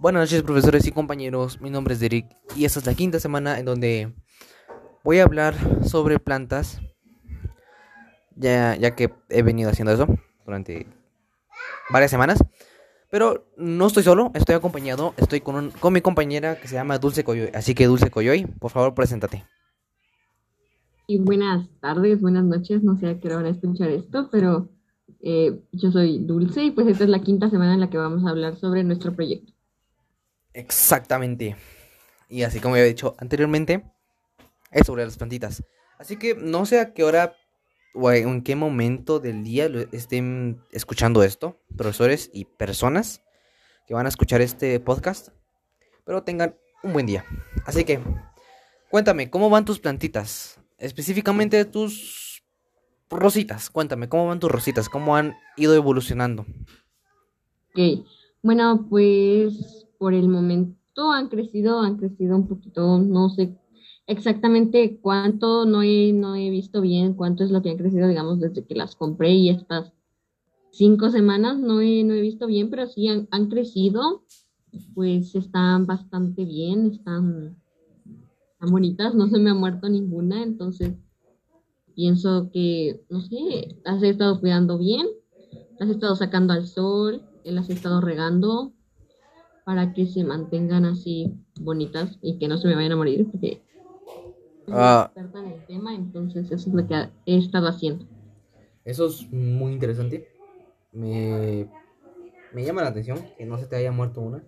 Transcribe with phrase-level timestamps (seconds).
[0.00, 2.24] Buenas noches profesores y compañeros, mi nombre es Derek
[2.56, 4.14] y esta es la quinta semana en donde
[5.04, 5.54] voy a hablar
[5.86, 6.80] sobre plantas,
[8.34, 10.06] ya, ya que he venido haciendo eso
[10.46, 10.86] durante
[11.90, 12.42] varias semanas,
[13.10, 16.98] pero no estoy solo, estoy acompañado, estoy con, un- con mi compañera que se llama
[16.98, 19.44] Dulce Coyoy, así que Dulce Coyoy, por favor preséntate.
[21.06, 24.70] Y buenas tardes, buenas noches, no sé a qué hora escuchar esto, pero
[25.20, 28.24] eh, yo soy Dulce y pues esta es la quinta semana en la que vamos
[28.24, 29.52] a hablar sobre nuestro proyecto.
[30.54, 31.56] Exactamente.
[32.28, 33.84] Y así como había dicho anteriormente,
[34.70, 35.62] es sobre las plantitas.
[35.98, 37.34] Así que no sé a qué hora
[37.94, 43.22] o en qué momento del día estén escuchando esto, profesores y personas
[43.86, 45.28] que van a escuchar este podcast,
[46.04, 47.24] pero tengan un buen día.
[47.66, 48.00] Así que,
[48.90, 50.60] cuéntame, ¿cómo van tus plantitas?
[50.78, 52.42] Específicamente tus
[53.10, 53.70] rositas.
[53.70, 54.88] Cuéntame, ¿cómo van tus rositas?
[54.88, 56.46] ¿Cómo han ido evolucionando?
[57.70, 58.06] Ok,
[58.42, 63.54] bueno, pues por el momento han crecido, han crecido un poquito, no sé
[64.06, 68.40] exactamente cuánto, no he, no he visto bien cuánto es lo que han crecido, digamos,
[68.40, 69.92] desde que las compré y estas
[70.72, 74.24] cinco semanas no he, no he visto bien, pero sí han, han crecido,
[74.94, 77.58] pues están bastante bien, están,
[78.52, 80.94] están bonitas, no se me ha muerto ninguna, entonces
[81.94, 85.06] pienso que, no sé, las he estado cuidando bien,
[85.78, 88.72] las he estado sacando al sol, las he estado regando
[89.70, 93.62] para que se mantengan así bonitas y que no se me vayan a morir, porque
[94.66, 95.12] soy Ah.
[95.14, 98.04] experta en el tema, entonces eso es lo que he estado haciendo.
[98.84, 100.28] Eso es muy interesante.
[100.92, 101.68] Me,
[102.52, 104.42] me llama la atención que no se te haya muerto una.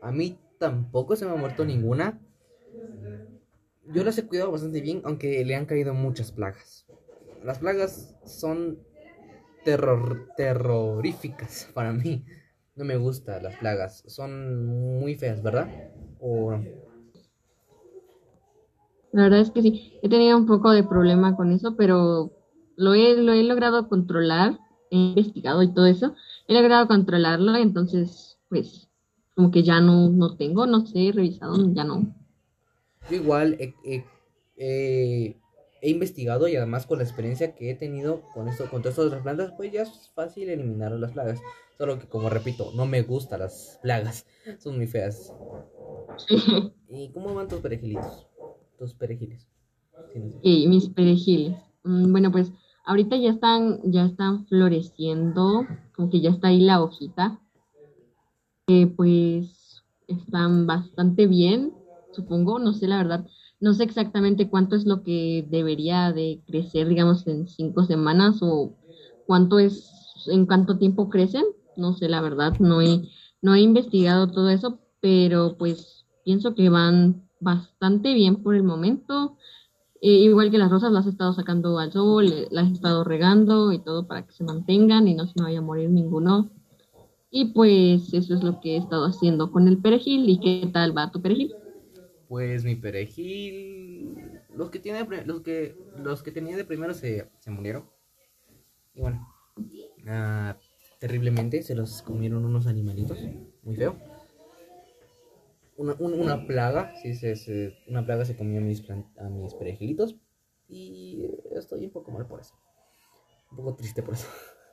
[0.00, 2.20] A mí tampoco se me ha muerto ninguna.
[3.84, 6.86] Yo las he cuidado bastante bien, aunque le han caído muchas plagas.
[7.42, 8.78] Las plagas son
[9.64, 12.24] terror, terroríficas para mí.
[12.76, 14.04] No me gustan las plagas.
[14.08, 14.66] Son
[15.00, 15.68] muy feas, ¿verdad?
[16.20, 16.64] O no?
[19.12, 22.32] La verdad es que sí, he tenido un poco de problema con eso, pero
[22.76, 24.58] lo he, lo he logrado controlar,
[24.90, 26.14] he investigado y todo eso,
[26.48, 28.88] he logrado controlarlo, entonces, pues,
[29.36, 32.14] como que ya no, no tengo, no sé, he revisado, ya no.
[33.10, 34.04] Yo igual he-
[34.56, 35.36] he-
[35.82, 39.22] he investigado y además con la experiencia que he tenido con esto, con todas estas
[39.22, 41.40] plantas, pues ya es fácil eliminar las plagas.
[41.76, 44.26] Solo que como repito, no me gustan las plagas.
[44.60, 45.32] Son muy feas.
[46.88, 48.26] ¿Y cómo van tus perejilitos?
[48.78, 49.46] Tus perejiles.
[50.12, 50.22] Sí.
[50.42, 51.56] Y mis perejiles.
[51.84, 52.52] Mm, Bueno, pues
[52.84, 57.40] ahorita ya están, ya están floreciendo, como que ya está ahí la hojita.
[58.68, 61.72] Eh, pues están bastante bien,
[62.12, 63.26] supongo, no sé la verdad,
[63.62, 68.74] no sé exactamente cuánto es lo que debería de crecer, digamos, en cinco semanas o
[69.24, 69.88] cuánto es,
[70.26, 71.44] en cuánto tiempo crecen,
[71.76, 73.02] no sé la verdad, no he,
[73.40, 79.36] no he investigado todo eso, pero pues pienso que van bastante bien por el momento.
[80.00, 83.04] Eh, igual que las rosas las he estado sacando al sol, eh, las he estado
[83.04, 86.50] regando y todo para que se mantengan y no se me vaya a morir ninguno.
[87.30, 90.28] Y pues eso es lo que he estado haciendo con el perejil.
[90.28, 91.52] ¿Y qué tal va tu perejil?
[92.32, 94.40] Pues mi perejil.
[94.54, 97.90] Los que tiene los que los que tenía de primero se, se murieron.
[98.94, 99.28] Y bueno.
[100.08, 100.56] ah,
[100.98, 103.18] terriblemente se los comieron unos animalitos.
[103.62, 103.98] Muy feo.
[105.76, 109.52] Una, un- una plaga, sí, se, se- una plaga se comió a mis, a mis
[109.52, 110.16] perejilitos.
[110.70, 112.54] Y estoy un poco mal por eso.
[113.50, 114.26] Un poco triste por eso.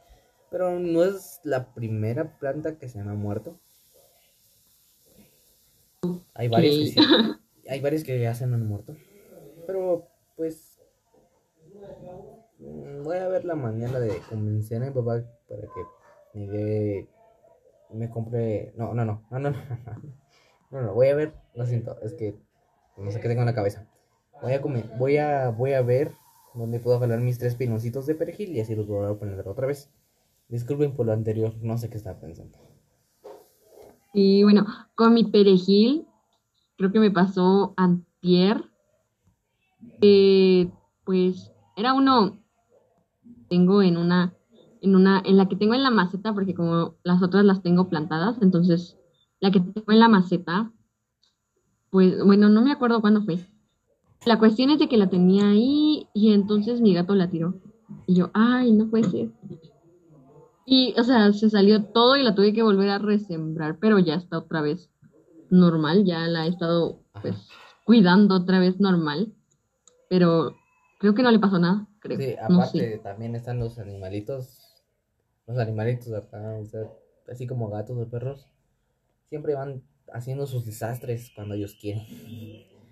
[0.50, 3.60] Pero no es la primera planta que se me ha muerto.
[6.34, 7.00] Hay varias que sí.
[7.72, 8.94] Hay varios que ya se han muerto.
[9.66, 10.06] Pero,
[10.36, 10.78] pues.
[12.58, 15.82] Mm, voy a ver la manera de convencer a mi papá para que
[16.34, 17.08] me dé.
[17.90, 18.74] Me compre.
[18.76, 19.56] No, no, no, no, no, no.
[20.70, 21.32] No, no, voy a ver.
[21.54, 22.34] Lo siento, es que
[22.98, 23.88] no sé qué tengo en la cabeza.
[24.42, 26.12] Voy a comer, voy a, voy a ver
[26.52, 29.66] dónde puedo jalar mis tres piloncitos de perejil y así los voy a poner otra
[29.66, 29.90] vez.
[30.48, 32.58] Disculpen por lo anterior, no sé qué estaba pensando.
[34.12, 36.06] Y bueno, con mi perejil
[36.76, 38.64] creo que me pasó antier.
[40.00, 40.70] Eh,
[41.04, 42.38] pues era uno,
[43.48, 44.34] tengo en una,
[44.80, 47.88] en una, en la que tengo en la maceta, porque como las otras las tengo
[47.88, 48.96] plantadas, entonces
[49.40, 50.72] la que tengo en la maceta,
[51.90, 53.38] pues bueno, no me acuerdo cuándo fue.
[54.24, 57.54] La cuestión es de que la tenía ahí y entonces mi gato la tiró.
[58.06, 59.30] Y yo, ay, no puede ser.
[60.64, 64.14] Y, o sea, se salió todo y la tuve que volver a resembrar, pero ya
[64.14, 64.90] está otra vez
[65.52, 67.36] normal, ya la he estado, pues,
[67.84, 69.32] cuidando otra vez normal,
[70.08, 70.56] pero
[70.98, 72.18] creo que no le pasó nada, creo.
[72.18, 72.98] Sí, no aparte sé.
[72.98, 74.82] también están los animalitos,
[75.46, 76.90] los animalitos acá, o sea,
[77.30, 78.48] así como gatos o perros,
[79.28, 79.82] siempre van
[80.12, 82.04] haciendo sus desastres cuando ellos quieren.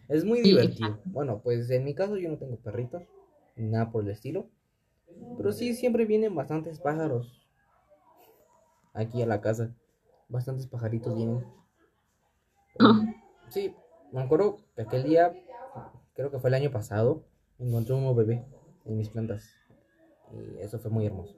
[0.09, 0.99] Es muy divertido.
[1.07, 3.03] Bueno, pues en mi caso yo no tengo perritos,
[3.57, 4.49] ni nada por el estilo.
[5.37, 7.41] Pero sí, siempre vienen bastantes pájaros
[8.93, 9.75] aquí a la casa.
[10.29, 11.45] Bastantes pajaritos vienen.
[13.49, 13.75] Sí,
[14.13, 15.33] me acuerdo que aquel día,
[16.15, 17.25] creo que fue el año pasado,
[17.59, 18.45] encontré un nuevo bebé
[18.85, 19.51] en mis plantas.
[20.33, 21.35] Y eso fue muy hermoso.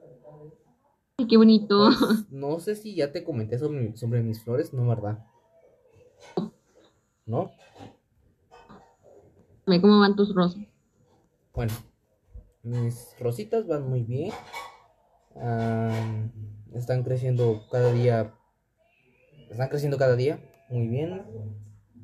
[1.17, 1.89] Ay, qué bonito.
[1.99, 5.25] Pues, no sé si ya te comenté sobre, sobre mis flores, no, ¿verdad?
[7.25, 7.51] ¿No?
[9.65, 10.61] Ve cómo van tus rosas.
[11.53, 11.73] Bueno,
[12.63, 14.31] mis rositas van muy bien.
[15.35, 16.27] Ah,
[16.73, 18.33] están creciendo cada día.
[19.49, 20.39] Están creciendo cada día.
[20.73, 21.21] Muy bien.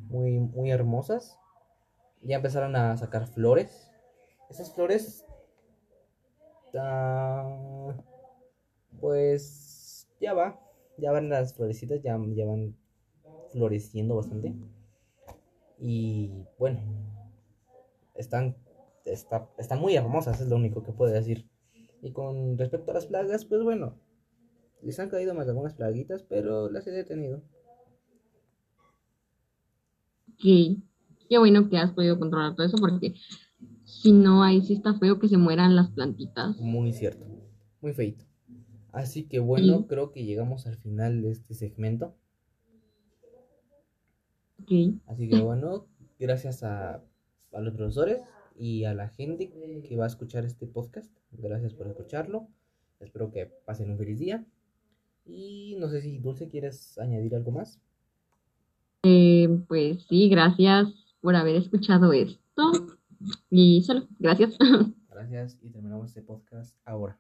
[0.10, 1.40] Muy, muy hermosas.
[2.22, 3.90] Ya empezaron a sacar flores.
[4.48, 5.26] Esas flores.
[6.78, 7.96] ah,
[9.00, 10.60] pues ya va.
[10.98, 12.02] Ya van las florecitas.
[12.04, 12.76] Ya, ya van
[13.52, 14.54] floreciendo bastante.
[15.80, 16.80] Y bueno.
[18.14, 18.56] Están,
[19.06, 21.50] está- están muy hermosas, es lo único que puedo decir.
[22.02, 23.96] Y con respecto a las plagas, pues bueno.
[24.82, 27.42] Les han caído más algunas plaguitas, pero las he detenido.
[30.40, 30.78] Ok.
[31.30, 33.14] Qué bueno que has podido controlar todo eso porque
[33.86, 36.58] si no, ahí sí está feo que se mueran las plantitas.
[36.58, 37.26] Muy cierto.
[37.82, 38.26] Muy feito.
[38.92, 39.86] Así que bueno, Sí.
[39.88, 42.16] creo que llegamos al final de este segmento.
[44.62, 44.72] Ok.
[45.08, 45.86] Así que bueno,
[46.20, 47.04] gracias a,
[47.54, 48.20] a los profesores
[48.58, 49.50] y a la gente
[49.88, 51.12] que va a escuchar este podcast.
[51.32, 52.48] Gracias por escucharlo.
[53.00, 54.46] Espero que pasen un feliz día.
[55.26, 57.80] Y no sé si Dulce quieres añadir algo más.
[59.04, 60.88] Eh, pues sí, gracias
[61.22, 62.72] por haber escuchado esto.
[63.50, 64.58] Y solo, gracias.
[65.10, 67.20] Gracias y terminamos este podcast ahora.